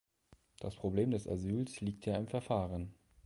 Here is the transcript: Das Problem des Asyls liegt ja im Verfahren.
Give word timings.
Das 0.59 0.75
Problem 0.75 1.11
des 1.11 1.27
Asyls 1.27 1.79
liegt 1.81 2.07
ja 2.07 2.17
im 2.17 2.27
Verfahren. 2.27 2.95